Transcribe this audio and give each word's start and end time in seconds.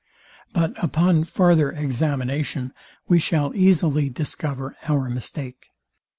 But 0.51 0.83
upon 0.83 1.25
farther 1.25 1.71
examination 1.71 2.73
we 3.07 3.19
shall 3.19 3.55
easily 3.55 4.09
discover 4.09 4.75
our 4.87 5.11
mistake. 5.11 5.67